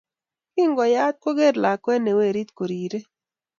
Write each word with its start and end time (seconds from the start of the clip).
Kingo 0.53 0.83
yaat 0.93 1.15
kogeer 1.23 1.55
lakweet 1.63 2.01
ne 2.03 2.11
weriit 2.19 2.51
koriirei. 2.57 3.03